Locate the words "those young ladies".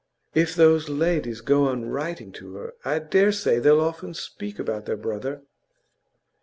0.55-1.41